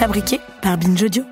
[0.00, 1.24] Fabriqué par Binge Audio.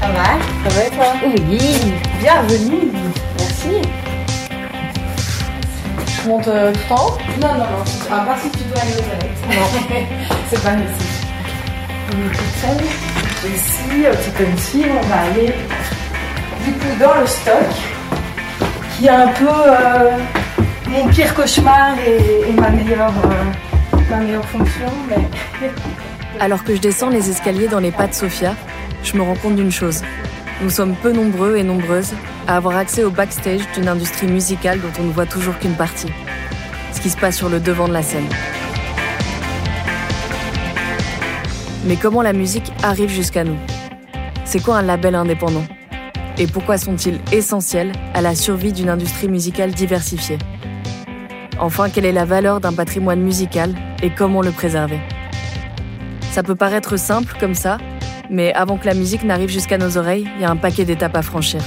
[0.00, 0.24] Ça va
[0.64, 1.06] Ça va et toi?
[1.24, 1.60] Oui.
[2.18, 2.90] Bienvenue
[3.38, 3.88] Merci.
[6.20, 7.84] Je monte euh, tout en haut Non, non, non.
[8.10, 9.38] À part si tu dois aller aux toilettes.
[9.50, 10.00] Non,
[10.50, 11.28] c'est pas nécessaire.
[12.08, 12.84] On est toute seule.
[13.46, 15.54] Et ici, euh, tu peux me suivre, on va aller
[16.64, 17.54] du coup dans le stock,
[18.96, 20.18] qui est un peu euh,
[20.88, 24.86] mon pire cauchemar et, ma, meilleure, euh, ma meilleure fonction.
[25.08, 25.68] Mais...
[26.40, 28.54] Alors que je descends les escaliers dans les pas de Sophia,
[29.02, 30.02] je me rends compte d'une chose.
[30.62, 32.12] Nous sommes peu nombreux et nombreuses
[32.46, 36.12] à avoir accès au backstage d'une industrie musicale dont on ne voit toujours qu'une partie.
[36.92, 38.28] Ce qui se passe sur le devant de la scène.
[41.84, 43.56] Mais comment la musique arrive jusqu'à nous?
[44.44, 45.64] C'est quoi un label indépendant?
[46.38, 50.38] Et pourquoi sont-ils essentiels à la survie d'une industrie musicale diversifiée?
[51.58, 54.98] Enfin, quelle est la valeur d'un patrimoine musical et comment le préserver?
[56.30, 57.76] Ça peut paraître simple comme ça,
[58.30, 61.16] mais avant que la musique n'arrive jusqu'à nos oreilles, il y a un paquet d'étapes
[61.16, 61.60] à franchir.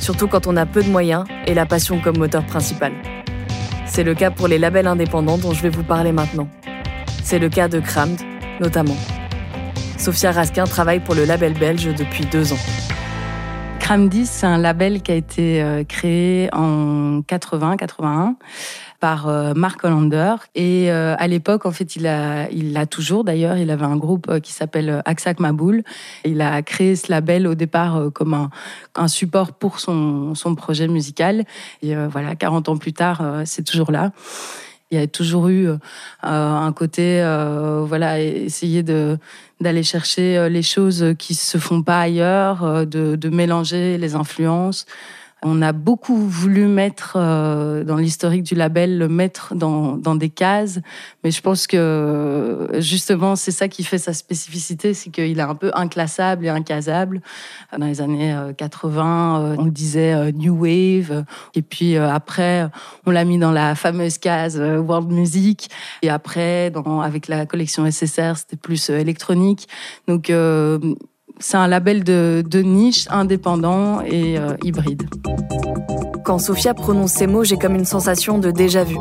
[0.00, 2.92] Surtout quand on a peu de moyens et la passion comme moteur principal.
[3.86, 6.48] C'est le cas pour les labels indépendants dont je vais vous parler maintenant.
[7.24, 8.20] C'est le cas de Crammed,
[8.60, 8.96] notamment.
[9.98, 12.93] Sophia Raskin travaille pour le label belge depuis deux ans.
[13.84, 18.36] Cramdis, c'est un label qui a été euh, créé en 80-81
[18.98, 20.36] par euh, Mark Hollander.
[20.54, 23.58] Et euh, à l'époque, en fait, il a, l'a toujours d'ailleurs.
[23.58, 25.82] Il avait un groupe qui s'appelle Aksak Maboul.
[26.24, 28.48] Il a créé ce label au départ comme
[28.94, 31.44] un, support pour son, projet musical.
[31.82, 34.12] Et voilà, 40 ans plus tard, c'est toujours là.
[34.90, 35.68] Il y a toujours eu
[36.22, 37.20] un côté,
[37.86, 44.86] voilà, essayer d'aller chercher les choses qui se font pas ailleurs, de mélanger les influences.
[45.46, 50.30] On a beaucoup voulu mettre euh, dans l'historique du label, le mettre dans, dans, des
[50.30, 50.80] cases,
[51.22, 55.54] mais je pense que justement c'est ça qui fait sa spécificité, c'est qu'il est un
[55.54, 57.20] peu inclassable et incasable.
[57.76, 62.66] Dans les années 80, euh, on le disait euh, New Wave, et puis après
[63.04, 65.68] on l'a mis dans la fameuse case World Music,
[66.00, 66.72] et après
[67.02, 69.68] avec la collection SSR c'était plus électronique.
[70.08, 70.30] Donc
[71.40, 75.08] c'est un label de, de, niche, indépendant et euh, hybride.
[76.24, 78.96] Quand Sophia prononce ces mots, j'ai comme une sensation de déjà-vu.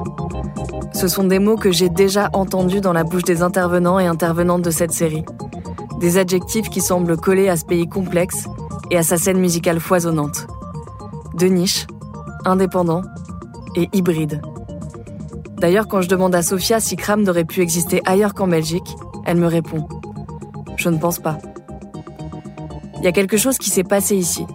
[0.93, 4.61] Ce sont des mots que j'ai déjà entendus dans la bouche des intervenants et intervenantes
[4.61, 5.23] de cette série.
[5.99, 8.47] Des adjectifs qui semblent coller à ce pays complexe
[8.91, 10.47] et à sa scène musicale foisonnante.
[11.35, 11.87] De niche,
[12.45, 13.03] indépendant
[13.75, 14.41] et hybride.
[15.57, 18.95] D'ailleurs, quand je demande à Sophia si Cram aurait pu exister ailleurs qu'en Belgique,
[19.25, 19.87] elle me répond
[20.75, 21.37] Je ne pense pas.
[23.03, 24.45] Il y a quelque chose qui s'est passé ici,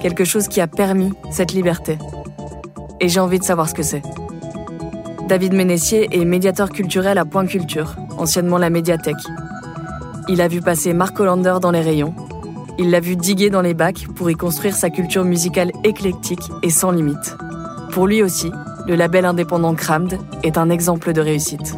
[0.00, 1.98] quelque chose qui a permis cette liberté.
[2.98, 4.00] Et j'ai envie de savoir ce que c'est.
[5.28, 9.22] David Ménessier est médiateur culturel à Point Culture, anciennement la médiathèque.
[10.28, 12.14] Il a vu passer Mark Hollander dans les rayons.
[12.78, 16.70] Il l'a vu diguer dans les bacs pour y construire sa culture musicale éclectique et
[16.70, 17.36] sans limite.
[17.92, 18.50] Pour lui aussi,
[18.86, 21.76] le label indépendant Crammed est un exemple de réussite.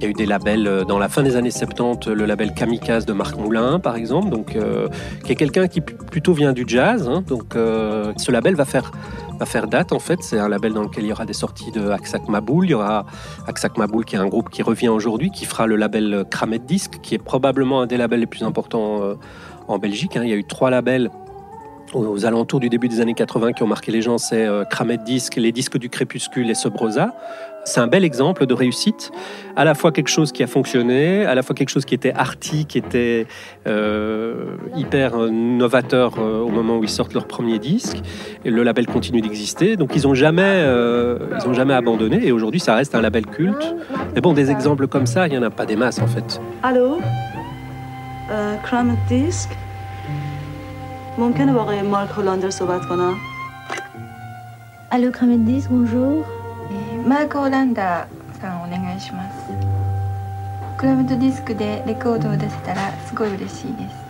[0.00, 3.04] Il y a eu des labels dans la fin des années 70, le label Kamikaze
[3.04, 4.88] de Marc Moulin, par exemple, donc euh,
[5.24, 7.08] qui est quelqu'un qui plutôt vient du jazz.
[7.08, 8.92] Hein, donc euh, ce label va faire
[9.44, 10.22] faire date en fait.
[10.22, 12.66] C'est un label dans lequel il y aura des sorties de Aksak Maboul.
[12.66, 13.06] Il y aura
[13.48, 17.00] Aksak Maboul qui est un groupe qui revient aujourd'hui, qui fera le label Kramet Disc,
[17.02, 19.14] qui est probablement un des labels les plus importants euh,
[19.66, 20.16] en Belgique.
[20.16, 20.22] Hein.
[20.22, 21.10] Il y a eu trois labels
[21.94, 24.98] aux alentours du début des années 80 qui ont marqué les gens, c'est euh, Kramet
[24.98, 27.14] Disc, les disques du crépuscule et Sobrosa.
[27.64, 29.10] C'est un bel exemple de réussite,
[29.54, 32.14] à la fois quelque chose qui a fonctionné, à la fois quelque chose qui était
[32.14, 33.26] arty, qui était
[33.66, 37.98] euh, hyper novateur euh, au moment où ils sortent leur premier disque.
[38.46, 42.26] Et le label continue d'exister, donc ils n'ont jamais, euh, ils jamais abandonné.
[42.26, 43.74] Et aujourd'hui, ça reste un label culte.
[44.14, 46.40] Mais bon, des exemples comme ça, il n'y en a pas des masses en fait.
[46.62, 47.00] Allô,
[48.30, 49.50] euh, Kramet Disc.
[51.18, 53.14] ممکنه با آقای مارک هولاندر صحبت کنم
[54.92, 56.24] الو کامدیز بونجور
[57.08, 58.06] مارک هولاندر
[58.40, 59.36] さんお願いします
[60.78, 64.08] クラブとディスクでレコードを出せたらすごい嬉しいです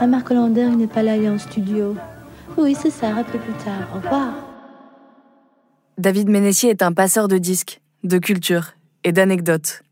[0.00, 1.96] Ah, Marc Hollander, il n'est pas là, il est en studio.
[2.58, 3.88] Oui, c'est ça, rappelez plus tard.
[3.94, 4.34] Au revoir.
[5.96, 8.74] David Ménessier est un passeur de disques, de culture
[9.04, 9.82] et d'anecdotes.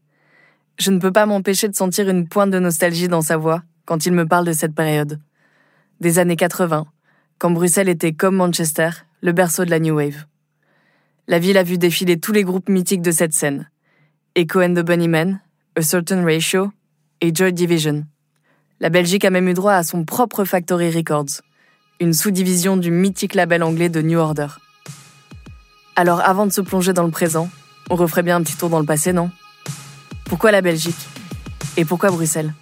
[0.79, 4.05] Je ne peux pas m'empêcher de sentir une pointe de nostalgie dans sa voix quand
[4.05, 5.21] il me parle de cette période.
[6.05, 6.85] Des années 80,
[7.39, 8.91] quand Bruxelles était comme Manchester,
[9.23, 10.27] le berceau de la New Wave.
[11.29, 13.71] La ville a vu défiler tous les groupes mythiques de cette scène.
[14.35, 15.41] Echo and the Bunnymen,
[15.77, 16.71] A Certain Ratio
[17.23, 18.05] et Joy Division.
[18.81, 21.41] La Belgique a même eu droit à son propre Factory Records,
[22.01, 24.49] une sous-division du mythique label anglais de New Order.
[25.97, 27.49] Alors avant de se plonger dans le présent,
[27.89, 29.31] on referait bien un petit tour dans le passé, non?
[30.27, 31.09] Pourquoi la Belgique?
[31.79, 32.53] Et pourquoi Bruxelles?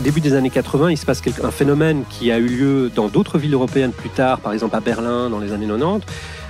[0.00, 3.38] Début des années 80, il se passe un phénomène qui a eu lieu dans d'autres
[3.38, 6.06] villes européennes plus tard, par exemple à Berlin dans les années 90,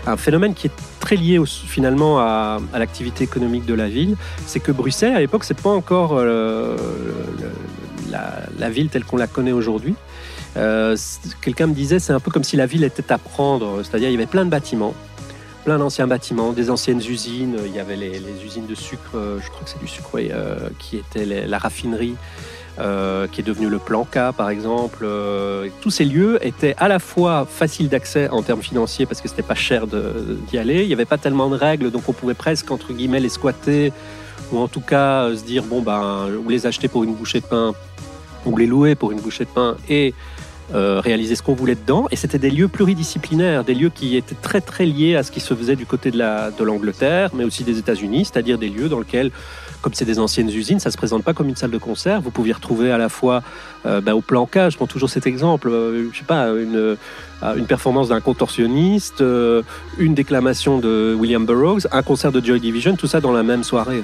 [0.06, 4.16] un phénomène qui est très lié finalement à, l'activité économique de la ville,
[4.46, 6.76] c'est que Bruxelles à l'époque c'est pas encore euh,
[8.58, 9.94] la, ville telle qu'on la connaît aujourd'hui.
[10.56, 10.96] Euh,
[11.40, 14.12] quelqu'un me disait c'est un peu comme si la ville était à prendre, c'est-à-dire il
[14.12, 14.94] y avait plein de bâtiments,
[15.66, 17.58] plein d'anciens bâtiments, des anciennes usines.
[17.66, 20.69] Il y avait les, usines de sucre, euh, je crois que c'est du sucre, euh,
[20.78, 22.14] qui était la raffinerie.
[22.76, 25.06] Qui est devenu le Planca par exemple.
[25.81, 29.43] tous ces lieux étaient à la fois faciles d'accès en termes financiers parce que c'était
[29.43, 30.82] pas cher d'y aller.
[30.82, 33.93] Il n'y avait pas tellement de règles, donc on pouvait presque entre guillemets les squatter
[34.52, 37.46] ou en tout cas se dire bon ben ou les acheter pour une bouchée de
[37.46, 37.73] pain
[38.44, 40.14] ou les louer pour une bouchée de pain et
[40.75, 42.08] euh, réaliser ce qu'on voulait dedans.
[42.11, 45.40] Et c'était des lieux pluridisciplinaires, des lieux qui étaient très très liés à ce qui
[45.40, 49.31] se faisait du côté de l'Angleterre, mais aussi des États-Unis, c'est-à-dire des lieux dans lesquels,
[49.82, 52.20] comme c'est des anciennes usines, ça se présente pas comme une salle de concert.
[52.20, 53.43] Vous pouviez retrouver à la fois
[53.87, 56.96] euh, bah, au plan K, je prends toujours cet exemple, euh, je sais pas, une,
[57.56, 59.23] une performance d'un contorsionniste,
[59.99, 63.64] une déclamation de William Burroughs, un concert de Joy Division, tout ça dans la même
[63.64, 64.02] soirée.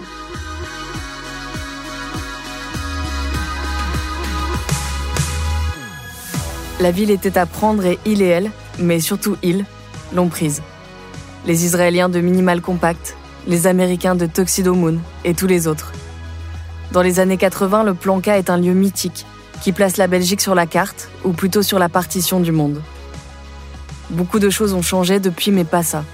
[6.83, 9.65] La ville était à prendre et il et elle, mais surtout ils,
[10.13, 10.63] l'ont prise.
[11.47, 13.17] Les Israéliens de Minimal Compact,
[13.47, 15.93] les Américains de Tuxedo Moon et tous les autres.
[16.93, 19.27] Dans les années 80, le Plan est un lieu mythique
[19.63, 22.83] qui place la Belgique sur la carte, ou plutôt sur la partition du monde.
[24.11, 26.05] Beaucoup de choses ont changé depuis, mais pas ça.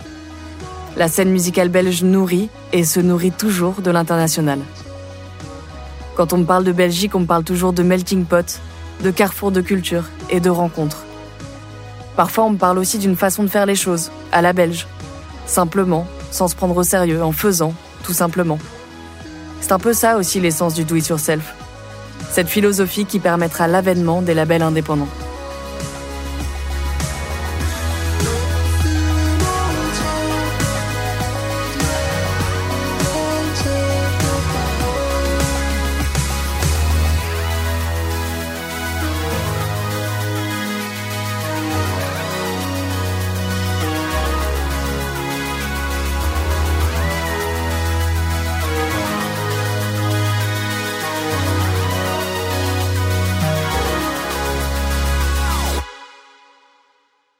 [0.96, 4.60] La scène musicale belge nourrit et se nourrit toujours de l'international.
[6.14, 8.60] Quand on parle de Belgique, on parle toujours de melting pot,
[9.02, 11.04] de carrefour de culture et de rencontres.
[12.16, 14.86] Parfois, on parle aussi d'une façon de faire les choses, à la belge.
[15.46, 18.58] Simplement, sans se prendre au sérieux, en faisant, tout simplement.
[19.60, 21.54] C'est un peu ça aussi l'essence du do-it-yourself.
[22.30, 25.08] Cette philosophie qui permettra l'avènement des labels indépendants.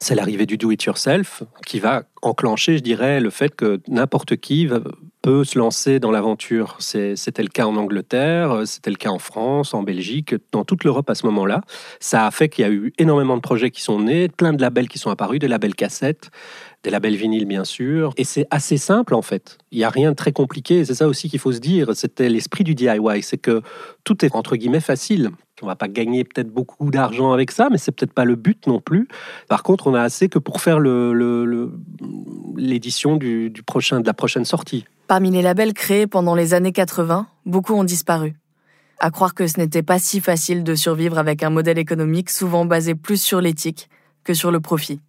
[0.09, 4.67] C'est l'arrivée du do-it-yourself qui va enclencher, je dirais, le fait que n'importe qui
[5.21, 6.77] peut se lancer dans l'aventure.
[6.79, 11.11] C'était le cas en Angleterre, c'était le cas en France, en Belgique, dans toute l'Europe
[11.11, 11.61] à ce moment-là.
[12.01, 14.63] Ça a fait qu'il y a eu énormément de projets qui sont nés, plein de
[14.63, 16.31] labels qui sont apparus, des labels cassettes,
[16.85, 18.15] des labels vinyles bien sûr.
[18.17, 19.59] Et c'est assez simple en fait.
[19.73, 20.87] Il n'y a rien de très compliqué.
[20.87, 21.95] C'est ça aussi qu'il faut se dire.
[21.95, 23.23] C'était l'esprit du DIY.
[23.23, 23.61] C'est que
[24.05, 25.33] tout est entre guillemets facile.
[25.61, 28.67] On va pas gagner peut-être beaucoup d'argent avec ça, mais c'est peut-être pas le but
[28.67, 29.09] non plus.
[29.49, 30.79] Par contre, on a assez que pour faire
[32.57, 34.85] l'édition du prochain, de la prochaine sortie.
[35.09, 38.37] Parmi les labels créés pendant les années 80, beaucoup ont disparu.
[39.01, 42.65] À croire que ce n'était pas si facile de survivre avec un modèle économique souvent
[42.65, 43.89] basé plus sur l'éthique
[44.25, 45.01] que sur le profit.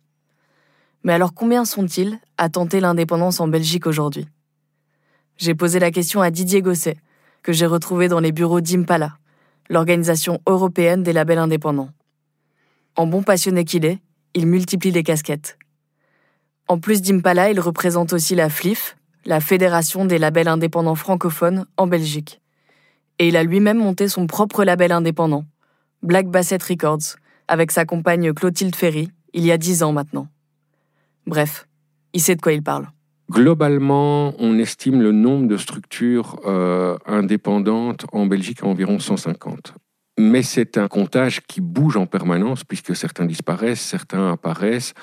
[1.04, 4.28] Mais alors combien sont-ils à tenter l'indépendance en Belgique aujourd'hui?
[5.38, 6.98] J'ai posé la question à Didier Gosset,
[7.44, 9.18] que j'ai retrouvé dans les bureaux d'Impala,
[9.70, 11.90] l'organisation européenne des labels indépendants.
[12.96, 14.00] En bon passionné qu'il est,
[14.34, 15.58] il multiplie les casquettes.
[16.68, 21.88] En plus d'Impala, il représente aussi la FLIF, la Fédération des labels indépendants francophones en
[21.88, 22.42] Belgique.
[23.20, 25.46] Et il a lui-même monté son propre label indépendant,
[26.04, 30.28] Black Basset Records, avec sa compagne Clotilde Ferry, il y a dix ans maintenant.
[31.28, 31.68] Bref,
[32.14, 32.88] il sait de quoi il parle.
[33.30, 39.74] Globalement, on estime le nombre de structures euh, indépendantes en Belgique à environ 150.
[40.18, 44.94] Mais c'est un comptage qui bouge en permanence puisque certains disparaissent, certains apparaissent.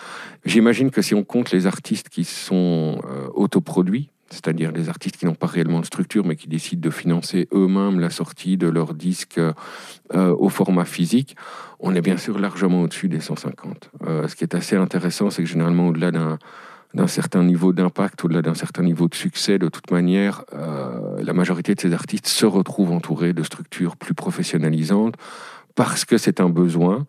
[0.45, 5.25] J'imagine que si on compte les artistes qui sont euh, autoproduits, c'est-à-dire des artistes qui
[5.25, 8.92] n'ont pas réellement de structure, mais qui décident de financer eux-mêmes la sortie de leur
[8.92, 9.52] disque euh,
[10.11, 11.37] au format physique,
[11.78, 13.90] on est bien sûr largement au-dessus des 150.
[14.06, 16.38] Euh, ce qui est assez intéressant, c'est que généralement, au-delà d'un
[16.95, 21.33] d'un certain niveau d'impact, au-delà d'un certain niveau de succès, de toute manière, euh, la
[21.33, 25.14] majorité de ces artistes se retrouvent entourés de structures plus professionnalisantes
[25.75, 27.07] parce que c'est un besoin.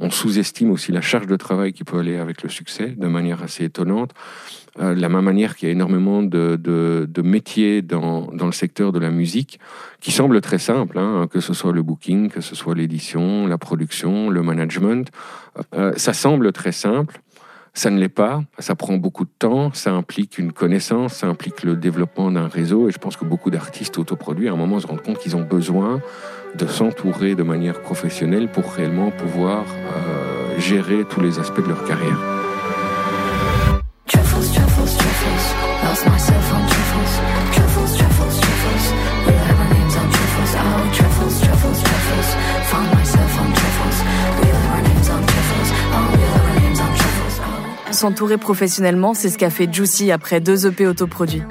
[0.00, 3.42] On sous-estime aussi la charge de travail qui peut aller avec le succès de manière
[3.42, 4.12] assez étonnante.
[4.80, 8.92] Euh, de la même manière qu'il y a énormément de, métiers dans, dans, le secteur
[8.92, 9.58] de la musique
[10.00, 13.58] qui semblent très simples, hein, que ce soit le booking, que ce soit l'édition, la
[13.58, 15.10] production, le management.
[15.74, 17.20] Euh, ça semble très simple.
[17.78, 21.62] Ça ne l'est pas, ça prend beaucoup de temps, ça implique une connaissance, ça implique
[21.62, 24.88] le développement d'un réseau et je pense que beaucoup d'artistes autoproduits à un moment se
[24.88, 26.02] rendent compte qu'ils ont besoin
[26.58, 31.84] de s'entourer de manière professionnelle pour réellement pouvoir euh, gérer tous les aspects de leur
[31.84, 32.37] carrière.
[47.98, 51.42] S'entourer professionnellement, c'est ce qu'a fait Juicy après deux EP autoproduits.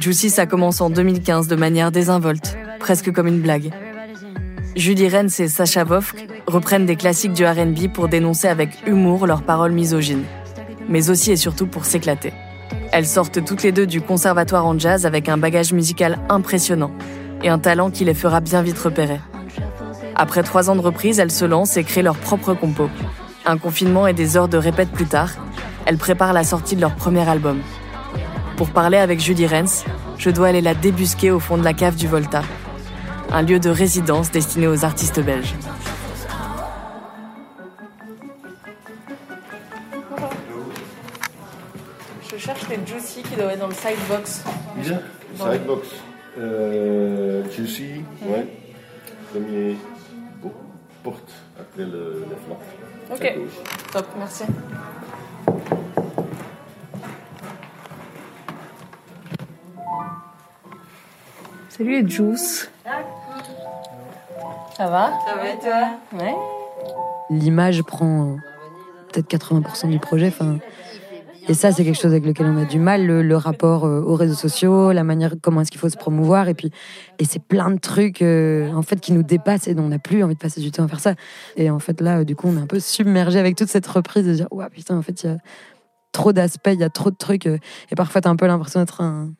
[0.00, 3.70] Juicy, ça commence en 2015 de manière désinvolte, presque comme une blague.
[4.74, 9.44] Julie Rennes et Sacha Vovk reprennent des classiques du RB pour dénoncer avec humour leurs
[9.44, 10.24] paroles misogynes,
[10.88, 12.32] mais aussi et surtout pour s'éclater.
[12.90, 16.90] Elles sortent toutes les deux du conservatoire en jazz avec un bagage musical impressionnant
[17.44, 19.20] et un talent qui les fera bien vite repérer.
[20.16, 22.90] Après trois ans de reprise, elles se lancent et créent leur propre compo.
[23.46, 25.30] Un confinement et des heures de répète plus tard,
[25.86, 27.60] elles préparent la sortie de leur premier album.
[28.56, 29.84] Pour parler avec Julie Renz,
[30.18, 32.42] je dois aller la débusquer au fond de la cave du Volta,
[33.32, 35.54] un lieu de résidence destiné aux artistes belges.
[42.30, 44.44] Je cherche les Juicy qui doivent être dans le sidebox.
[44.76, 45.00] Bien,
[45.36, 45.88] sidebox.
[46.38, 48.46] Euh, Juicy, ouais.
[49.32, 49.76] Premier
[51.02, 52.58] porte après le, le flanc.
[53.12, 53.34] Ok,
[53.92, 54.44] top, merci.
[61.80, 62.70] Salut Juice.
[64.76, 65.12] Ça va?
[65.26, 65.98] Ça va et toi?
[66.12, 66.34] Ouais.
[67.30, 68.36] L'image prend
[69.10, 70.26] peut-être 80% du projet.
[70.26, 70.58] Enfin,
[71.48, 74.14] et ça, c'est quelque chose avec lequel on a du mal, le, rapport euh, aux
[74.14, 76.70] réseaux sociaux, la manière comment est-ce qu'il faut se promouvoir, et puis
[77.18, 79.98] et c'est plein de trucs euh, en fait qui nous dépassent et dont on n'a
[79.98, 81.14] plus envie de passer du temps à faire ça.
[81.56, 84.26] Et en fait là, du coup, on est un peu submergé avec toute cette reprise
[84.26, 85.38] de dire ouais putain, en fait il y a
[86.12, 87.56] trop d'aspects, il y a trop de trucs, euh,
[87.90, 89.30] et parfois t'as un peu l'impression d'être un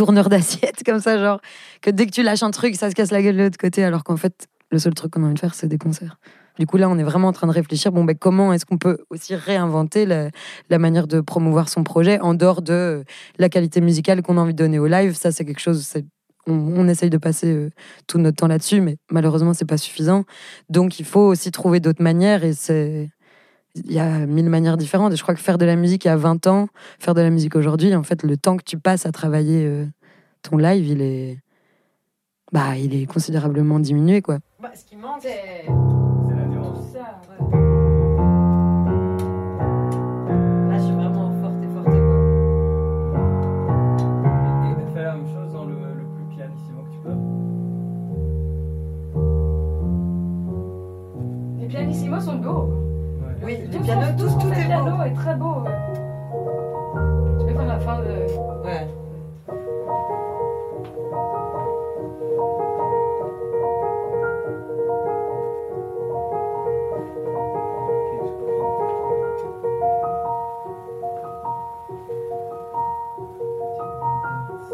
[0.00, 1.40] tourneur d'assiette comme ça, genre
[1.82, 3.84] que dès que tu lâches un truc, ça se casse la gueule de l'autre côté,
[3.84, 6.16] alors qu'en fait le seul truc qu'on a envie de faire, c'est des concerts.
[6.58, 8.78] Du coup, là, on est vraiment en train de réfléchir, bon, ben, comment est-ce qu'on
[8.78, 13.04] peut aussi réinventer la, manière de promouvoir son projet en dehors de
[13.38, 15.14] la qualité musicale qu'on a envie de donner au live.
[15.14, 15.92] Ça, c'est quelque chose,
[16.46, 17.70] on, on, essaye de passer euh,
[18.06, 20.24] tout notre temps là-dessus, mais malheureusement, c'est pas suffisant.
[20.70, 23.10] Donc, il faut aussi trouver d'autres manières et c'est.
[23.74, 25.12] Il y a mille manières différentes.
[25.12, 27.20] Et je crois que faire de la musique il y a 20 ans, faire de
[27.20, 29.86] la musique aujourd'hui, en fait, le temps que tu passes à travailler euh,
[30.42, 31.38] ton live, il est,
[32.52, 34.38] bah, il est considérablement diminué, quoi.
[34.60, 35.66] Bah, ce qui manque, c'est
[52.20, 52.89] sont beaux.
[53.50, 54.52] Oui, les pianos, tous, tout est beau.
[54.52, 55.64] Le piano est très beau.
[57.40, 58.04] Je vais faire la fin de.
[58.64, 58.86] Ouais.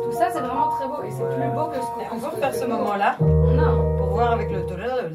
[0.03, 2.55] Tout ça, c'est vraiment très beau et c'est plus beau que ce qu'on peut faire
[2.55, 3.17] ce moment-là.
[3.21, 3.97] Non.
[3.97, 5.09] Pour voir avec le Toledo.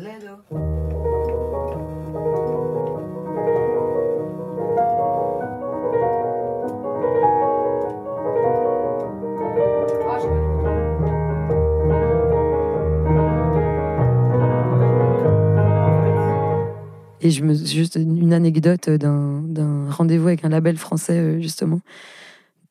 [17.22, 21.80] Et je me juste une anecdote d'un rendez-vous avec un label français euh, justement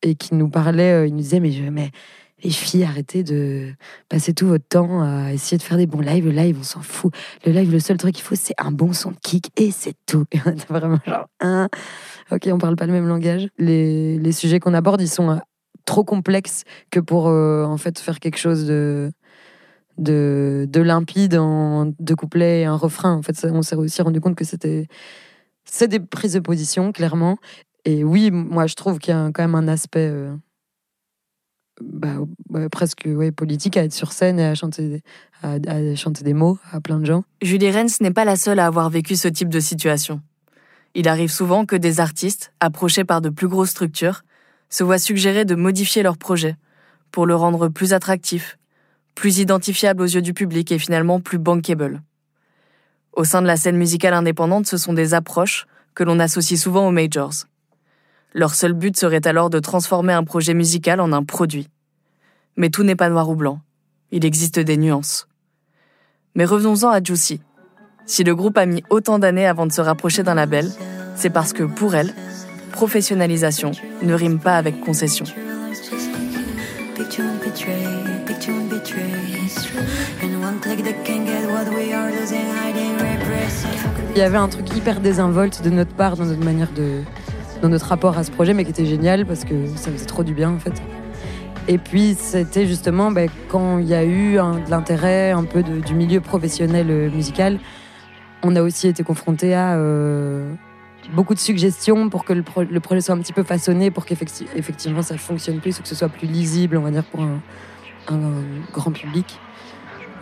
[0.01, 1.91] et qui nous parlait, euh, il nous disait mais mais
[2.43, 3.71] les filles arrêtez de
[4.09, 6.25] passer tout votre temps à essayer de faire des bons lives.
[6.25, 7.13] Le live on s'en fout.
[7.45, 9.95] Le live le seul truc qu'il faut c'est un bon son de kick et c'est
[10.05, 10.25] tout.
[10.69, 11.27] vraiment genre
[12.31, 13.47] ok on parle pas le même langage.
[13.57, 15.37] Les, les sujets qu'on aborde ils sont euh,
[15.85, 19.11] trop complexes que pour en fait faire quelque chose de
[20.01, 23.13] de, de limpide en deux couplets et un refrain.
[23.13, 24.87] En fait, on s'est aussi rendu compte que c'était
[25.63, 27.37] c'est des prises de position, clairement.
[27.85, 30.35] Et oui, moi, je trouve qu'il y a quand même un aspect euh,
[31.81, 32.15] bah,
[32.49, 35.01] ouais, presque ouais, politique à être sur scène et à chanter,
[35.41, 37.23] à, à chanter des mots à plein de gens.
[37.41, 40.21] Julie Renz n'est pas la seule à avoir vécu ce type de situation.
[40.93, 44.23] Il arrive souvent que des artistes, approchés par de plus grosses structures,
[44.69, 46.55] se voient suggérer de modifier leur projet
[47.11, 48.57] pour le rendre plus attractif,
[49.15, 52.01] plus identifiable aux yeux du public et finalement plus bankable.
[53.13, 56.87] Au sein de la scène musicale indépendante, ce sont des approches que l'on associe souvent
[56.87, 57.45] aux majors.
[58.33, 61.67] Leur seul but serait alors de transformer un projet musical en un produit.
[62.55, 63.59] Mais tout n'est pas noir ou blanc.
[64.11, 65.27] Il existe des nuances.
[66.35, 67.41] Mais revenons-en à Juicy.
[68.05, 70.69] Si le groupe a mis autant d'années avant de se rapprocher d'un label,
[71.15, 72.13] c'est parce que pour elle,
[72.71, 75.25] professionnalisation ne rime pas avec concession.
[84.13, 87.01] Il y avait un truc hyper désinvolte de notre part dans notre manière de,
[87.61, 90.23] dans notre rapport à ce projet, mais qui était génial parce que ça faisait trop
[90.23, 90.73] du bien en fait.
[91.67, 95.93] Et puis c'était justement ben, quand il y a eu de l'intérêt un peu du
[95.93, 97.59] milieu professionnel euh, musical,
[98.43, 100.53] on a aussi été confronté à euh,
[101.13, 102.43] beaucoup de suggestions pour que le,
[102.79, 106.09] projet soit un petit peu façonné, pour qu'effectivement ça fonctionne plus, ou que ce soit
[106.09, 107.39] plus lisible, on va dire, pour un,
[108.73, 109.39] grand public.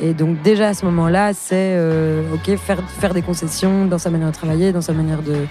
[0.01, 4.09] Et donc déjà à ce moment-là, c'est euh, ok faire, faire des concessions dans sa
[4.09, 5.45] manière de travailler, dans sa manière de,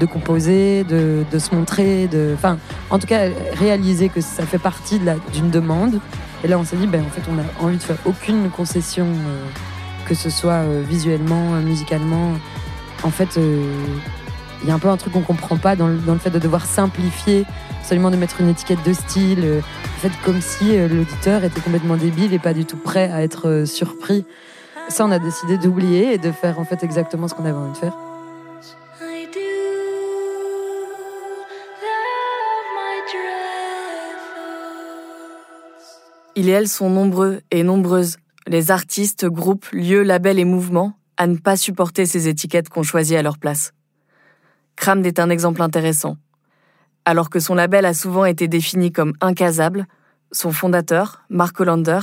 [0.00, 2.58] de composer, de, de, se montrer, de, enfin,
[2.90, 5.00] en tout cas, réaliser que ça fait partie
[5.32, 6.00] d'une demande.
[6.44, 9.06] Et là, on s'est dit, ben, en fait, on a envie de faire aucune concession,
[9.06, 9.44] euh,
[10.08, 12.32] que ce soit euh, visuellement, musicalement.
[13.04, 13.38] En fait,
[14.62, 16.30] il y a un peu un truc qu'on comprend pas dans le, dans le, fait
[16.30, 17.44] de devoir simplifier,
[17.82, 22.32] absolument de mettre une étiquette de style, en fait, comme si l'auditeur était complètement débile
[22.32, 24.24] et pas du tout prêt à être surpris.
[24.88, 27.72] Ça, on a décidé d'oublier et de faire en fait exactement ce qu'on avait envie
[27.72, 27.96] de faire.
[36.36, 41.26] Ils et elles sont nombreux et nombreuses, les artistes, groupes, lieux, labels et mouvements, à
[41.26, 43.72] ne pas supporter ces étiquettes qu'on choisit à leur place.
[44.76, 46.16] Cramd est un exemple intéressant.
[47.04, 49.86] Alors que son label a souvent été défini comme incasable,
[50.30, 52.00] son fondateur, Mark Hollander,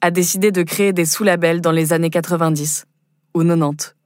[0.00, 2.86] a décidé de créer des sous-labels dans les années 90
[3.34, 3.96] ou 90.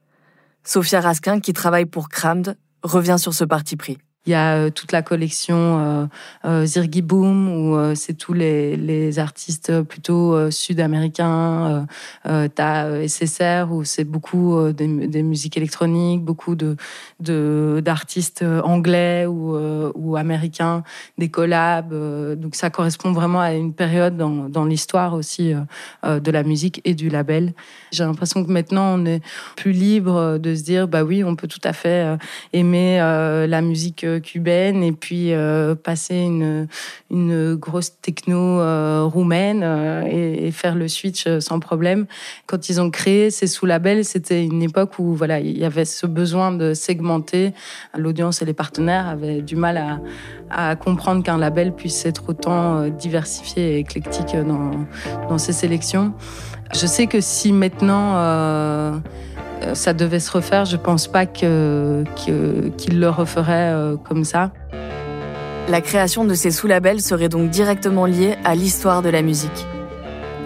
[0.64, 3.98] Sophia Raskin, qui travaille pour Cramd, revient sur ce parti pris.
[4.26, 6.06] Il y a euh, toute la collection euh,
[6.46, 11.86] euh, Zirgi Boom, où c'est tous les, artistes plutôt sud-américains.
[12.24, 16.76] T'as SSR, où c'est beaucoup des, des, musiques électroniques, beaucoup de
[17.20, 19.56] d'artistes anglais ou,
[19.94, 20.82] ou américains,
[21.18, 21.94] des collabs.
[22.36, 25.52] donc ça correspond vraiment à une période dans, dans l'histoire aussi
[26.02, 27.52] de la musique et du label.
[27.92, 29.22] J'ai l'impression que maintenant on est
[29.56, 32.16] plus libre de se dire, bah oui, on peut tout à fait
[32.52, 36.68] aimer la musique cubaine et puis euh, passer une,
[37.10, 42.06] une grosse techno euh, roumaine euh, et, faire le switch sans problème.
[42.46, 46.06] Quand ils ont créé ces sous-labels, c'était une époque où voilà, il y avait ce
[46.06, 47.52] besoin de segmenter.
[47.96, 50.00] L'audience et les partenaires avaient du mal
[50.50, 54.70] à, comprendre qu'un label puisse être autant diversifié et éclectique dans,
[55.28, 56.12] dans ses sélections.
[56.72, 59.02] Je sais que si maintenant
[59.72, 61.48] ça devait se refaire, je pense pas qu'il
[62.26, 64.50] le referait euh, comme ça.
[65.68, 69.66] La création de ces sous-labels serait donc directement liée à l'histoire de la musique.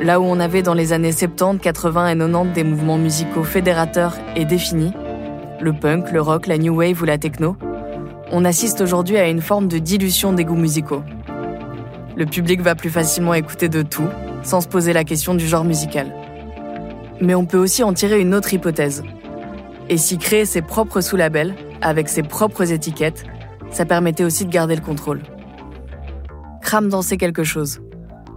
[0.01, 4.15] Là où on avait dans les années 70, 80 et 90 des mouvements musicaux fédérateurs
[4.37, 4.93] et définis,
[5.61, 7.57] le punk, le rock, la new wave ou la techno,
[8.31, 11.03] on assiste aujourd'hui à une forme de dilution des goûts musicaux.
[12.17, 14.09] Le public va plus facilement écouter de tout,
[14.45, 16.13] sans se poser la question du genre musical.
[17.21, 19.03] Mais on peut aussi en tirer une autre hypothèse.
[19.89, 23.25] Et si créer ses propres sous-labels, avec ses propres étiquettes,
[23.71, 25.23] ça permettait aussi de garder le contrôle.
[26.63, 27.81] Cram dansait quelque chose.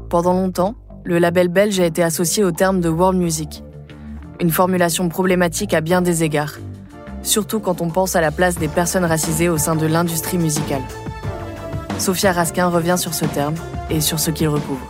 [0.10, 3.64] Pendant longtemps, le label belge a été associé au terme de world music.
[4.40, 6.58] Une formulation problématique à bien des égards,
[7.24, 10.82] surtout quand on pense à la place des personnes racisées au sein de l'industrie musicale.
[11.98, 13.56] Sophia Raskin revient sur ce terme
[13.90, 14.86] et sur ce qu'il recouvre.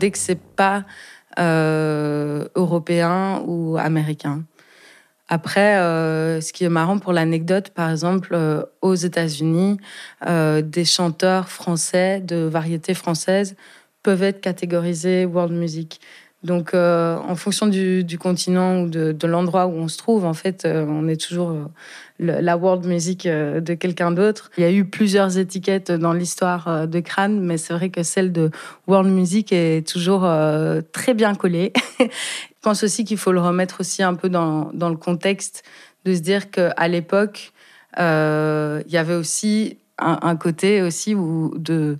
[0.00, 0.84] Dès que c'est pas
[1.38, 4.42] euh, européen ou américain.
[5.28, 9.78] Après, euh, ce qui est marrant pour l'anecdote, par exemple, euh, aux États-Unis,
[10.26, 13.54] des chanteurs français de variété française
[14.02, 16.00] peuvent être catégorisés world music.
[16.42, 21.06] Donc, en fonction du, continent ou de, l'endroit où on se trouve, en fait, on
[21.06, 21.54] est toujours
[22.20, 24.50] la world music euh, de quelqu'un d'autre.
[24.58, 28.02] Il y a eu plusieurs étiquettes dans l'histoire euh, de Crâne, mais c'est vrai que
[28.02, 28.50] celle de
[28.86, 31.72] world music est toujours euh, très bien collée.
[31.98, 32.06] Je
[32.62, 35.64] pense aussi qu'il faut le remettre aussi un peu dans, dans le contexte
[36.04, 37.52] de se dire qu'à l'époque,
[37.96, 41.96] il y avait aussi un, côté aussi où de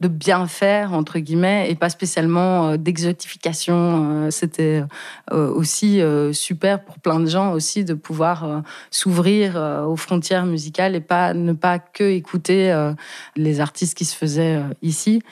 [0.00, 4.24] de bien faire entre guillemets et pas spécialement euh, d'exotification.
[4.24, 4.82] Euh, c'était
[5.32, 6.00] euh, aussi
[6.32, 11.52] super pour plein de gens aussi de pouvoir s'ouvrir aux frontières musicales et pas ne
[11.52, 12.92] pas que écouter
[13.36, 15.22] les artistes qui se faisaient ici.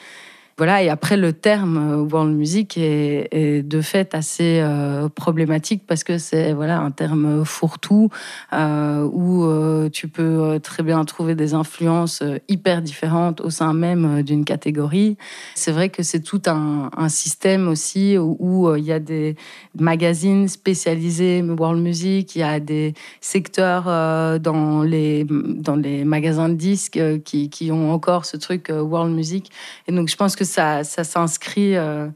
[0.59, 6.05] Voilà, et après, le terme euh, world music est, de fait assez euh, problématique parce
[6.05, 8.11] que c'est voilà, un terme fourre-tout
[8.53, 9.49] euh, où
[9.91, 15.17] tu peux très bien trouver des influences hyper différentes au sein même d'une catégorie.
[15.55, 19.37] C'est vrai que c'est tout un, système aussi où, il y a des
[19.79, 23.85] magazines spécialisés world music, il y a des secteurs
[24.41, 29.51] dans, les, dans les magasins de disques qui, qui ont encore ce truc world music.
[29.89, 32.09] Et donc, je pense que ça, s'inscrit euh,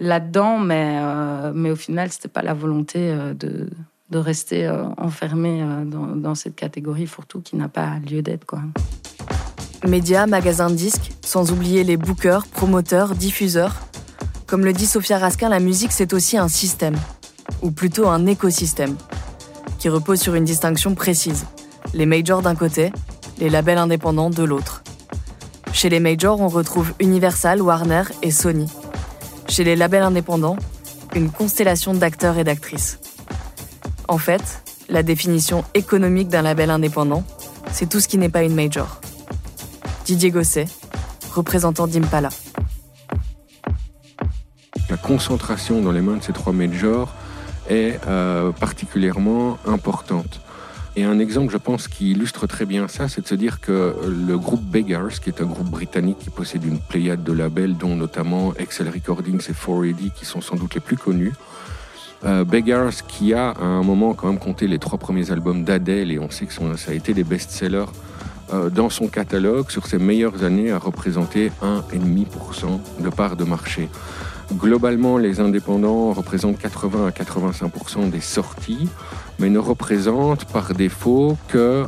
[0.00, 3.70] là-dedans, mais, euh, mais au final, c'était pas la volonté euh, de,
[4.10, 8.46] de rester enfermé dans, cette catégorie fourre-tout qui n'a pas lieu d'être.
[8.46, 8.60] Quoi.
[9.86, 13.76] Médias, magasins de disques, sans oublier les bookers, promoteurs, diffuseurs.
[14.46, 16.96] Comme le dit Sophia Raskin, la musique, c'est aussi un système,
[17.62, 18.96] ou plutôt un écosystème,
[19.78, 21.44] qui repose sur une distinction précise.
[21.92, 22.92] Les majors d'un côté,
[23.38, 24.82] les labels indépendants de l'autre.
[25.72, 28.66] Chez les majors, on retrouve Universal, Warner et Sony.
[29.48, 30.56] Chez les labels indépendants,
[31.14, 32.98] une constellation d'acteurs et d'actrices.
[34.08, 37.24] En fait, la définition économique d'un label indépendant,
[37.70, 39.00] c'est tout ce qui n'est pas une major.
[40.04, 40.66] Didier Gosset,
[41.34, 42.30] représentant d'Impala.
[44.90, 47.14] La concentration dans les mains de ces trois majors
[47.68, 50.40] est euh, particulièrement importante.
[50.98, 53.94] Et un exemple, je pense, qui illustre très bien ça, c'est de se dire que
[54.04, 57.94] le groupe Beggars, qui est un groupe britannique qui possède une pléiade de labels, dont
[57.94, 61.34] notamment Excel Recordings et 4AD, qui sont sans doute les plus connus,
[62.24, 66.10] euh, Beggars, qui a à un moment quand même compté les trois premiers albums d'Adèle,
[66.10, 67.92] et on sait que ça a été des best-sellers
[68.52, 73.88] euh, dans son catalogue, sur ses meilleures années, a représenté 1,5% de part de marché.
[74.54, 78.88] Globalement, les indépendants représentent 80 à 85% des sorties,
[79.38, 81.84] mais ne représentent par défaut que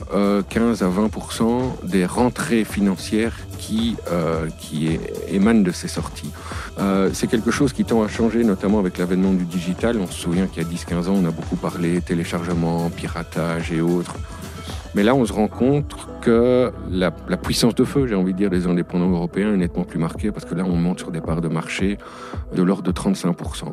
[0.50, 6.30] 15 euh, à 20% des rentrées financières qui, euh, qui émanent de ces sorties.
[6.78, 9.96] Euh, c'est quelque chose qui tend à changer, notamment avec l'avènement du digital.
[9.98, 13.80] On se souvient qu'il y a 10-15 ans, on a beaucoup parlé téléchargement, piratage et
[13.80, 14.16] autres.
[14.94, 18.50] Mais là, on se rend compte que la, puissance de feu, j'ai envie de dire,
[18.50, 21.40] des indépendants européens est nettement plus marquée parce que là, on monte sur des parts
[21.40, 21.96] de marché
[22.54, 23.66] de l'ordre de 35%.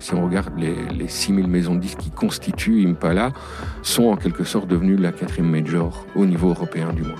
[0.00, 3.32] Si on regarde les, les 6000 maisons de disques qui constituent Impala,
[3.82, 7.14] sont en quelque sorte devenues la quatrième major au niveau européen du moins.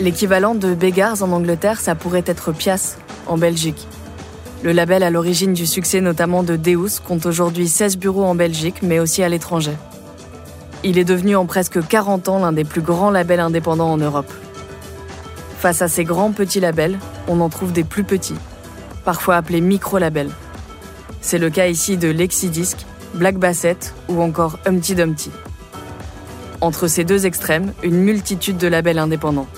[0.00, 3.88] L'équivalent de Beggars en Angleterre, ça pourrait être Pias en Belgique.
[4.62, 8.82] Le label à l'origine du succès notamment de Deus compte aujourd'hui 16 bureaux en Belgique,
[8.82, 9.72] mais aussi à l'étranger.
[10.84, 14.32] Il est devenu en presque 40 ans l'un des plus grands labels indépendants en Europe.
[15.58, 18.36] Face à ces grands petits labels, on en trouve des plus petits,
[19.04, 20.30] parfois appelés micro-labels.
[21.20, 25.32] C'est le cas ici de Lexidisc, Black Bassett ou encore Humpty Dumpty.
[26.60, 29.48] Entre ces deux extrêmes, une multitude de labels indépendants,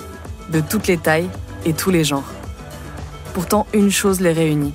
[0.49, 1.29] de toutes les tailles
[1.65, 2.31] et tous les genres.
[3.35, 4.73] Pourtant, une chose les réunit.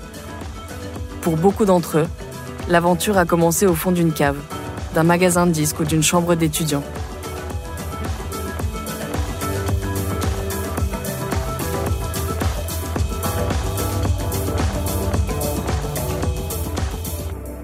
[1.22, 2.06] Pour beaucoup d'entre eux,
[2.68, 4.36] l'aventure a commencé au fond d'une cave,
[4.96, 6.82] d'un magasin de disques ou d'une chambre d'étudiants.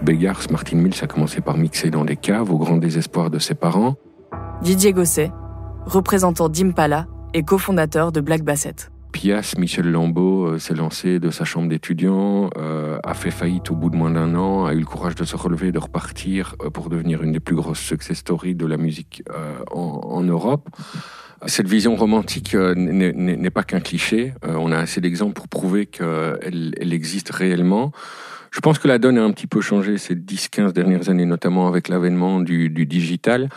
[0.03, 3.55] Begars, Martin Mills a commencé par mixer dans des caves au grand désespoir de ses
[3.55, 3.95] parents.
[4.61, 5.33] Didier Gosset,
[5.87, 8.92] représentant d'Impala et cofondateur de Black Bassett.
[9.13, 13.75] Pias, Michel Lambeau, euh, s'est lancé de sa chambre d'étudiant, euh, a fait faillite au
[13.75, 16.71] bout de moins d'un an, a eu le courage de se relever, de repartir euh,
[16.71, 19.23] pour devenir une des plus grosses success stories de la musique
[19.71, 20.69] en, Europe.
[21.47, 24.35] Cette vision romantique n'est pas qu'un cliché.
[24.45, 27.93] on a assez d'exemples pour prouver qu'elle elle existe réellement.
[28.53, 31.69] Je pense que la donne a un petit peu changé ces 10-15 dernières années, notamment
[31.69, 33.49] avec l'avènement du, digital.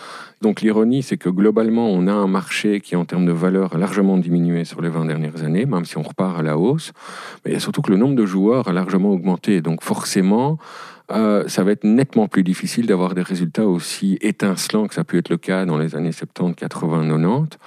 [0.42, 3.78] Donc l'ironie, c'est que globalement, on a un marché qui, en termes de valeur, a
[3.78, 6.94] largement diminué sur les 20 dernières années, même si on repart à la hausse.
[7.44, 9.60] Mais il y a surtout que le nombre de joueurs a largement augmenté.
[9.60, 10.60] Donc forcément,
[11.12, 15.04] euh, ça va être nettement plus difficile d'avoir des résultats aussi étincelants que ça a
[15.04, 17.58] pu être le cas dans les années 70, 80, 90.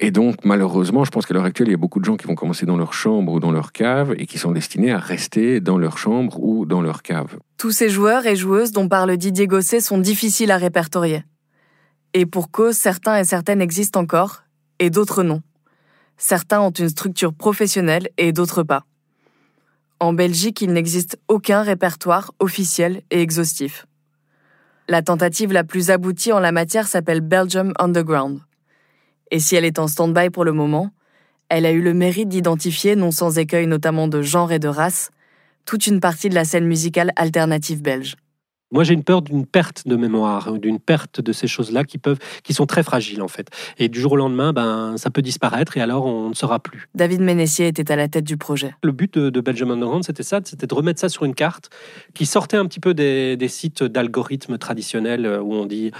[0.00, 2.26] Et donc, malheureusement, je pense qu'à l'heure actuelle, il y a beaucoup de gens qui
[2.26, 5.60] vont commencer dans leur chambre ou dans leur cave et qui sont destinés à rester
[5.60, 7.38] dans leur chambre ou dans leur cave.
[7.56, 11.24] Tous ces joueurs et joueuses dont parle Didier Gosset sont difficiles à répertorier.
[12.14, 14.42] Et pour cause, certains et certaines existent encore,
[14.78, 15.42] et d'autres non.
[16.16, 18.84] Certains ont une structure professionnelle et d'autres pas.
[20.00, 23.86] En Belgique, il n'existe aucun répertoire officiel et exhaustif.
[24.88, 28.40] La tentative la plus aboutie en la matière s'appelle Belgium Underground.
[29.32, 30.90] Et si elle est en stand-by pour le moment,
[31.48, 35.10] elle a eu le mérite d'identifier, non sans écueil notamment de genre et de race,
[35.64, 38.16] toute une partie de la scène musicale alternative belge.
[38.72, 42.18] Moi, j'ai une peur d'une perte de mémoire, d'une perte de ces choses-là qui peuvent,
[42.42, 43.48] qui sont très fragiles en fait.
[43.78, 46.88] Et du jour au lendemain, ben, ça peut disparaître et alors on ne saura plus.
[46.94, 48.74] David Ménessier était à la tête du projet.
[48.82, 51.70] Le but de, de Belgium Underground, c'était ça, c'était de remettre ça sur une carte
[52.14, 55.90] qui sortait un petit peu des, des sites d'algorithmes traditionnels euh, où on dit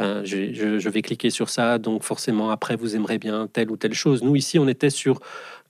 [0.00, 4.22] je, vais cliquer sur ça, donc forcément après vous aimerez bien telle ou telle chose.
[4.22, 5.20] Nous ici, on était sur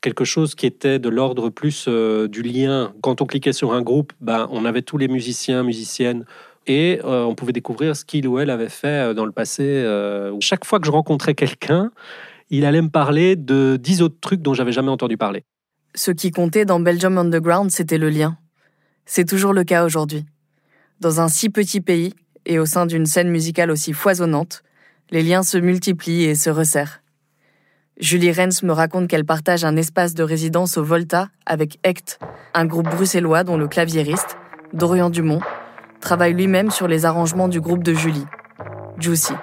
[0.00, 2.92] quelque chose qui était de l'ordre plus euh, du lien.
[3.02, 6.24] Quand on cliquait sur un groupe, ben, on avait tous les musiciens, musiciennes
[6.66, 9.84] et euh, on pouvait découvrir ce qu'il ou elle avait fait euh, dans le passé.
[10.40, 11.90] Chaque fois que je rencontrais quelqu'un,
[12.50, 15.44] il allait me parler de dix autres trucs dont j'avais jamais entendu parler.
[15.94, 18.38] Ce qui comptait dans Belgium Underground, c'était le lien.
[19.06, 20.24] C'est toujours le cas aujourd'hui.
[21.00, 22.12] Dans un si petit pays
[22.48, 24.64] et au sein d'une scène musicale aussi foisonnante,
[25.10, 27.02] les liens se multiplient et se resserrent.
[28.00, 32.18] Julie Renz me raconte qu'elle partage un espace de résidence au Volta avec Ect,
[32.54, 34.36] un groupe bruxellois dont le claviériste,
[34.72, 35.40] Dorian Dumont,
[36.00, 38.26] travaille lui-même sur les arrangements du groupe de Julie,
[38.98, 39.34] Juicy.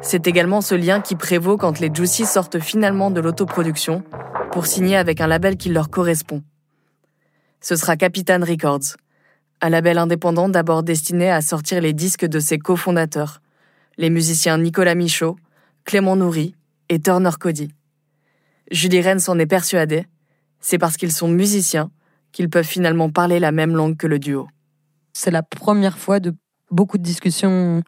[0.00, 4.02] C'est également ce lien qui prévaut quand les Juicy sortent finalement de l'autoproduction
[4.50, 6.42] pour signer avec un label qui leur correspond.
[7.60, 8.96] Ce sera Capitan Records,
[9.62, 13.40] un label indépendant d'abord destiné à sortir les disques de ses cofondateurs,
[13.96, 15.36] les musiciens Nicolas Michaud,
[15.84, 16.56] Clément Nourri
[16.88, 17.72] et Turner Cody.
[18.72, 20.06] Julie Rennes s'en est persuadée,
[20.60, 21.90] c'est parce qu'ils sont musiciens
[22.32, 24.48] qu'ils peuvent finalement parler la même langue que le duo.
[25.12, 26.34] C'est la première fois de
[26.70, 27.82] beaucoup de discussions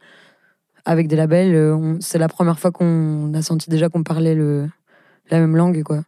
[0.85, 1.55] avec des labels.
[1.55, 6.03] Euh, c'est la première fois qu'on a senti déjà qu'on parlait la même langue, quoi.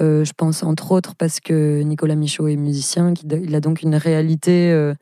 [0.00, 3.94] Euh, je pense entre autres parce que Nicolas Michaud est musicien, il a donc une
[3.94, 4.94] réalité euh,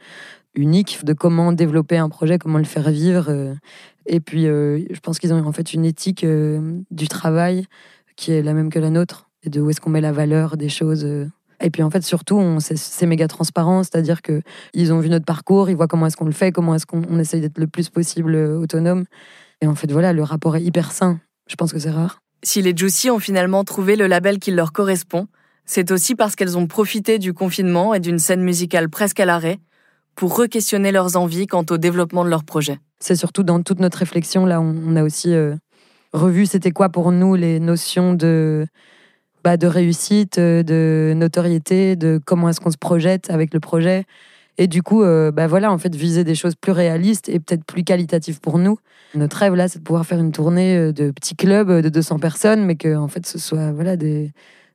[0.55, 3.27] unique de comment développer un projet, comment le faire vivre.
[3.29, 3.55] Euh.
[4.07, 6.25] et puis, je pense qu'ils ont en fait une éthique
[6.91, 7.67] du travail
[8.17, 10.57] qui est la même que la nôtre, et de où est-ce qu'on met la valeur
[10.57, 11.05] des choses.
[11.61, 14.43] Et puis en fait, surtout, c'est méga transparent, c'est-à-dire que
[14.75, 17.19] ils ont vu notre parcours, ils voient comment est-ce qu'on le fait, comment est-ce qu'on
[17.19, 19.05] essaye d'être le plus possible autonome.
[19.61, 21.19] Et en fait, voilà, le rapport est hyper sain.
[21.49, 22.24] Je pense que c'est rare.
[22.45, 25.29] Si les Juicy ont finalement trouvé le label qui leur correspond,
[25.65, 29.59] c'est aussi parce qu'elles ont profité du confinement et d'une scène musicale presque à l'arrêt
[30.15, 32.79] pour re-questionner leurs envies quant au développement de leur projet.
[33.01, 35.57] C'est surtout dans toute notre réflexion, là, on a aussi euh,
[36.13, 38.67] revu c'était quoi pour nous les notions de,
[39.43, 44.05] bah, de réussite, de notoriété, de comment est-ce qu'on se projette avec le projet.
[44.57, 47.65] Et du coup, euh, bah voilà, en fait, viser des choses plus réalistes et peut-être
[47.65, 48.79] plus qualitatives pour nous.
[49.15, 52.19] Notre rêve, là, c'est de pouvoir faire une tournée euh, de petits clubs de 200
[52.19, 54.33] personnes, mais que, en fait, ce soit voilà, des,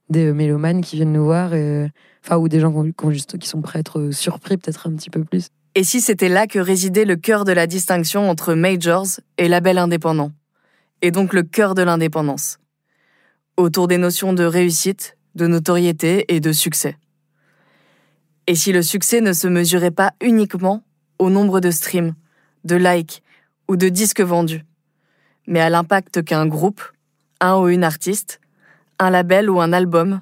[0.09, 1.89] des mélomanes qui viennent nous voir, et,
[2.25, 5.23] enfin, ou des gens qui, qui sont prêts à être surpris, peut-être un petit peu
[5.23, 5.49] plus.
[5.75, 9.05] Et si c'était là que résidait le cœur de la distinction entre majors
[9.37, 10.31] et labels indépendants,
[11.01, 12.57] et donc le cœur de l'indépendance,
[13.55, 16.97] autour des notions de réussite, de notoriété et de succès.
[18.49, 20.83] Et si le succès ne se mesurait pas uniquement
[21.19, 22.15] au nombre de streams,
[22.63, 23.21] de likes
[23.67, 24.65] ou de disques vendus,
[25.45, 26.81] mais à l'impact qu'un groupe,
[27.41, 28.41] un ou une artiste,
[28.97, 30.21] un label ou un album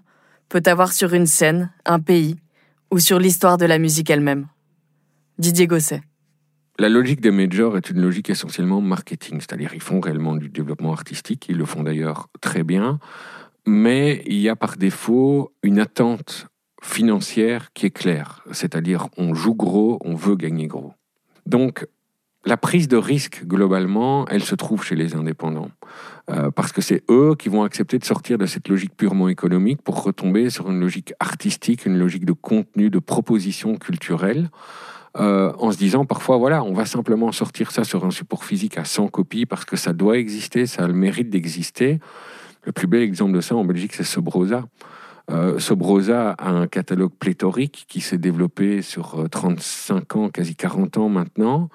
[0.50, 2.36] peut avoir sur une scène, un pays
[2.92, 4.48] ou sur l'histoire de la musique elle-même.
[5.40, 6.02] Didier Gosset.
[6.80, 10.92] La logique des majors est une logique essentiellement marketing, c'est-à-dire ils font réellement du développement
[10.92, 13.00] artistique, ils le font d'ailleurs très bien,
[13.66, 16.50] mais il y a par défaut une attente
[16.82, 20.94] financière qui est claire, c'est-à-dire on joue gros, on veut gagner gros.
[21.46, 21.88] Donc
[22.46, 25.70] la prise de risque, globalement, elle se trouve chez les indépendants.
[26.30, 29.82] Euh, parce que c'est eux qui vont accepter de sortir de cette logique purement économique
[29.82, 34.50] pour retomber sur une logique artistique, une logique de contenu, de proposition culturelle.
[35.18, 38.78] Euh, en se disant parfois, voilà, on va simplement sortir ça sur un support physique
[38.78, 42.00] à 100 copies parce que ça doit exister, ça a le mérite d'exister.
[42.64, 44.66] Le plus bel exemple de ça en Belgique, c'est Sobrosa.
[45.30, 51.10] Euh, Sobrosa a un catalogue pléthorique qui s'est développé sur 35 ans, quasi 40 ans
[51.10, 51.70] maintenant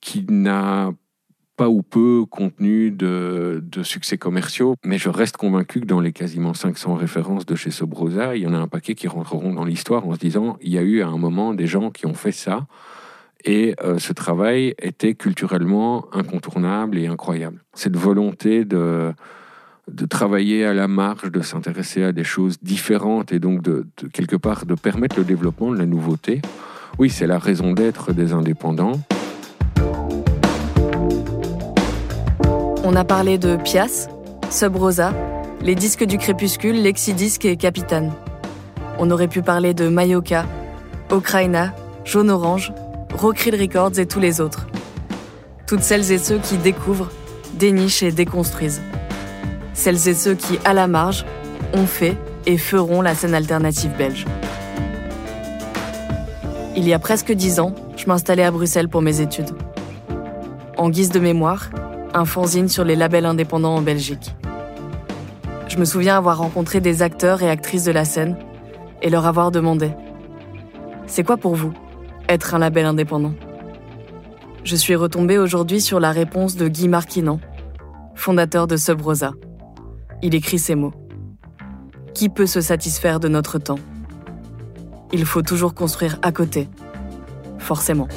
[0.00, 0.92] qui n'a
[1.56, 6.12] pas ou peu contenu de, de, succès commerciaux, mais je reste convaincu que dans les
[6.12, 9.64] quasiment 500 références de chez Sobrosa, il y en a un paquet qui rentreront dans
[9.64, 12.14] l'histoire en se disant il y a eu à un moment des gens qui ont
[12.14, 12.66] fait ça,
[13.44, 17.62] et euh, ce travail était culturellement incontournable et incroyable.
[17.74, 19.12] Cette volonté de,
[19.88, 24.36] de travailler à la marge, de s'intéresser à des choses différentes et donc de, quelque
[24.36, 26.42] part de permettre le développement de la nouveauté,
[26.98, 29.00] oui, c'est la raison d'être des indépendants.
[32.84, 34.08] On a parlé de Pias,
[34.50, 35.12] Sub Rosa,
[35.62, 38.12] les disques du crépuscule, Lexidisc et Capitane.
[38.98, 40.46] On aurait pu parler de Mayoka,
[41.10, 42.72] Okraina, Jaune Orange,
[43.14, 44.66] Rockrill Records et tous les autres.
[45.66, 47.10] Toutes celles et ceux qui découvrent,
[47.54, 48.80] dénichent et déconstruisent.
[49.80, 51.24] Celles et ceux qui, à la marge,
[51.72, 52.14] ont fait
[52.44, 54.26] et feront la scène alternative belge.
[56.76, 59.52] Il y a presque dix ans, je m'installais à Bruxelles pour mes études.
[60.76, 61.70] En guise de mémoire,
[62.12, 64.34] un fanzine sur les labels indépendants en Belgique.
[65.66, 68.36] Je me souviens avoir rencontré des acteurs et actrices de la scène
[69.00, 69.92] et leur avoir demandé
[71.06, 71.72] C'est quoi pour vous
[72.28, 73.32] être un label indépendant?
[74.62, 77.40] Je suis retombée aujourd'hui sur la réponse de Guy Marquinan,
[78.14, 79.32] fondateur de Sub Rosa.
[80.22, 80.92] Il écrit ces mots.
[82.14, 83.78] Qui peut se satisfaire de notre temps?
[85.12, 86.68] Il faut toujours construire à côté,
[87.58, 88.08] forcément.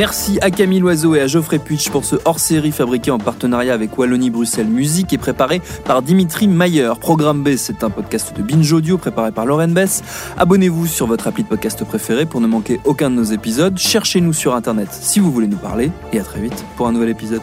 [0.00, 3.98] Merci à Camille Loiseau et à Geoffrey Puitch pour ce hors-série fabriqué en partenariat avec
[3.98, 6.92] Wallonie Bruxelles Musique et préparé par Dimitri Mayer.
[6.98, 10.02] Programme B, c'est un podcast de Binge Audio préparé par Lauren Bess.
[10.38, 13.76] Abonnez-vous sur votre appli de podcast préféré pour ne manquer aucun de nos épisodes.
[13.76, 17.10] Cherchez-nous sur Internet si vous voulez nous parler et à très vite pour un nouvel
[17.10, 17.42] épisode.